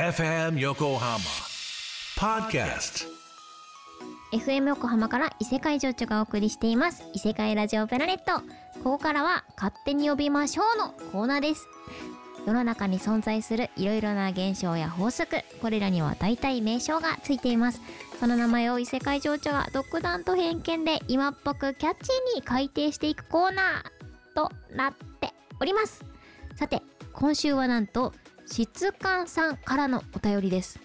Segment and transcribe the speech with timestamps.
[0.00, 1.18] FM Yokohama
[2.16, 3.06] Podcast
[4.32, 7.04] FM 横浜から異世界情緒がお送りしています。
[7.12, 8.40] 異世界ラジオプラネット。
[8.82, 11.68] ここからは勝手に呼びましょうのコーナーです。
[12.46, 15.36] 世の中に存在するいろいろな現象や法則。
[15.60, 17.82] これらには大体名称がついています。
[18.18, 26.02] その名前を異世界情緒が独断と偏見で今っぽくキャッチーに改定していくコーナーとなっております。
[26.56, 26.80] さて
[27.12, 28.14] 今週はなんと
[28.52, 30.80] 質感さんからのお便りです。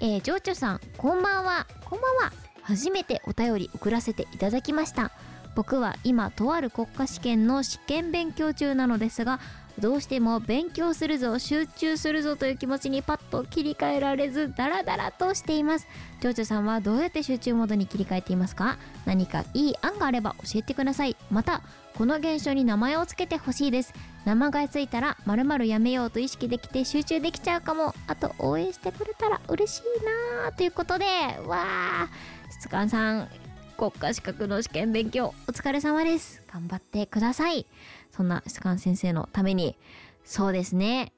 [0.00, 1.66] えー、情緒さんこんばんは。
[1.84, 2.32] こんばんは。
[2.62, 5.10] 初めてお便り送らせていただきました。
[5.56, 9.38] 僕は今とある国家試験の試験勉強中なのですが
[9.78, 15.88] どうしても勉強するぞ集中するぞという気持ちにパッと切り替えられずダラダラとしています。
[16.20, 18.78] ジョジョさんはどうやって集中モードに切り替えていますか？
[19.04, 21.16] 何かいい案があれば教えてください。
[21.30, 21.62] また
[21.96, 23.92] この現象に名前を付けてほしいです。
[24.24, 27.94] 名前がついたら〇〇やめようと意識できて集中できちゃうかも。
[28.06, 29.82] あと応援してくれたら嬉しい
[30.44, 31.04] なということで
[31.46, 33.28] わー質感さん
[33.76, 36.42] 国家資格の試験勉強お疲れ様です。
[36.52, 37.66] 頑張ってください。
[38.12, 39.76] そんな質感先生のために
[40.24, 41.12] そうですね。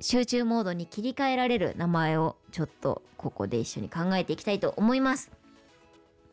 [0.00, 5.30] 集中モードに切り替えられる名前をちょっとここで一緒に考えていきたいと思います。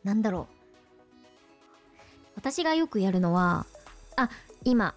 [0.04, 0.56] なんだろう。
[2.36, 3.66] 私がよくやるのは
[4.14, 4.30] あ
[4.62, 4.94] 今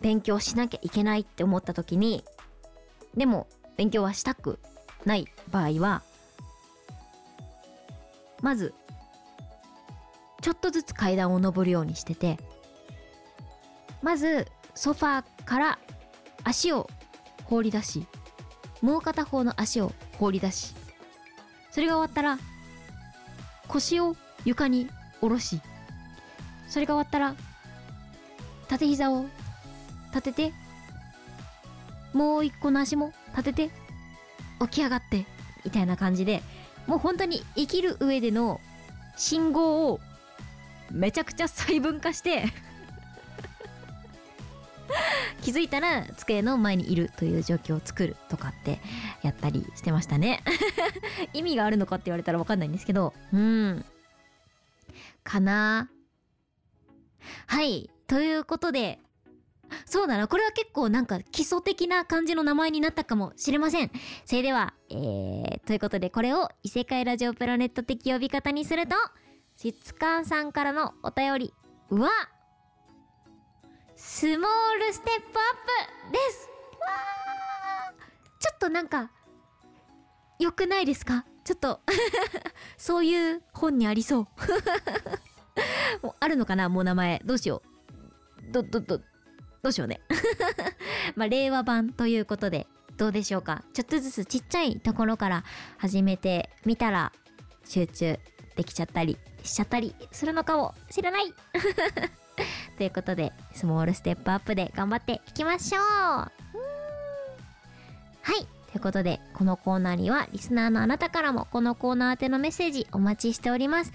[0.00, 2.24] 勉強しなきゃいけないって思った時に
[3.16, 4.58] でも勉強はしたく
[5.04, 6.02] ない場合は
[8.42, 8.74] まず
[10.40, 12.38] ちょっとずつ階段を上るようにしてて
[14.02, 15.78] まずソファーから
[16.44, 16.88] 足を
[17.44, 18.06] 放り出し
[18.80, 20.74] もう片方の足を放り出し
[21.70, 22.38] それが終わったら
[23.66, 24.88] 腰を床に
[25.20, 25.60] 下ろし
[26.68, 27.34] それが終わったら
[28.68, 29.24] 縦膝を
[30.14, 30.52] 立てて。
[32.12, 33.70] もう一個の足も立てて。
[34.60, 35.26] 起き上がって。
[35.64, 36.42] みたいな感じで。
[36.86, 38.60] もう本当に生きる上での
[39.16, 40.00] 信号を
[40.90, 42.44] めちゃくちゃ細分化して。
[45.42, 48.80] 気づいたら机の前にいるという状況を作るとかって
[49.22, 50.42] やったりしてましたね。
[51.34, 53.12] 意味があるのかって言われたらわかんないんですけど。
[53.32, 53.84] うん。
[55.22, 55.90] かな。
[57.46, 57.90] はい。
[58.06, 58.98] ということで
[59.86, 60.28] そうだな。
[60.28, 63.90] これは結構なんか基礎的な感じの名前になったかもしれません。
[64.24, 68.94] それでは、えー、ということでこれを異世界ラジオプラネット的呼び方にすると、
[69.56, 71.54] 質感さんからのお便り
[71.90, 72.10] は、
[73.96, 75.42] スモールステップア
[76.06, 76.48] ップです
[76.80, 79.10] わーちょっとなんか、
[80.38, 81.24] 良くないですか？
[81.44, 81.80] ちょっと
[82.78, 84.26] そういう本にありそう
[86.06, 86.68] もうあるのかな？
[86.68, 87.20] もう名前。
[87.24, 87.62] どうしよ
[88.48, 88.52] う。
[88.52, 89.00] ど、ど、ど、
[89.62, 90.00] どうしようね。
[91.16, 93.62] まあ、令和版ということで、どうでしょうか。
[93.72, 95.44] ちょっとずつちっちゃいところから
[95.78, 97.12] 始めてみたら、
[97.64, 98.18] 集中
[98.56, 101.32] できちゃったりしちゃったりするのかもしれない
[102.76, 106.30] ということで、スモールステップアップで頑張っていきましょうは
[108.36, 108.46] い。
[108.70, 113.92] ということで、このコーナーには、リスナーのあなたからも、このコーナー宛てのメッセージお待ちしております。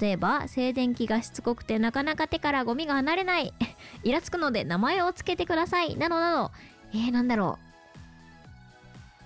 [0.00, 3.52] 例えば、静電気がしつこくてなかなか手からゴミが離れない。
[4.02, 5.96] イラつくので名前を付けてください。
[5.96, 6.50] などなど。
[6.92, 7.58] えー、なんだろ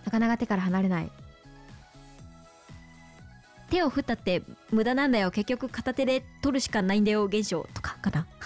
[0.03, 0.07] う。
[0.07, 1.11] なかなか手から離れない。
[3.71, 5.31] 手を振ったって無駄なんだよ。
[5.31, 7.25] 結局片手で取るしかないんだよ。
[7.25, 8.27] 現象とかかな。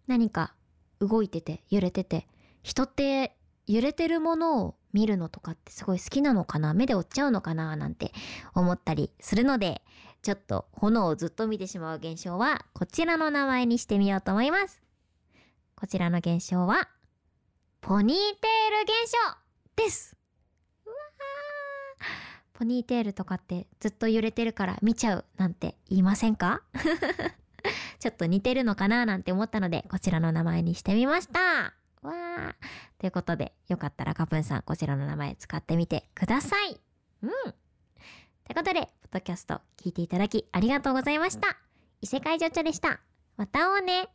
[0.08, 0.54] 何か
[0.98, 2.26] 動いてて揺れてて、
[2.62, 3.36] 人って
[3.68, 6.74] 揺れてるものを見るのとかってすごい好きなのかな？
[6.74, 7.76] 目で追っちゃうのかな？
[7.76, 8.12] なんて
[8.54, 9.82] 思ったりするので、
[10.22, 14.82] ちょっと炎をずっと見てしまう現象はこちらの名前にしてみようと思います。
[15.74, 16.88] こちらの現象は、
[17.80, 19.12] ポニーテール現
[19.76, 20.16] 象です。
[20.86, 26.62] うわーポニーテールとかってずっと揺れてるから見ちゃうなんて言いませんか？
[27.98, 29.06] ちょっと似てるのかな？
[29.06, 31.74] なんて思ったのでこちらの名前にしてみました。
[32.98, 36.80] ということでよかったらカプンさんこちらの名前使ってみてください。
[37.22, 37.30] うん。
[37.30, 37.52] とい
[38.52, 41.56] うことで、ポッドキャスト聞いていただきありがとうございました。
[42.00, 43.00] 異世界情緒でした。
[43.36, 44.08] また会おうね。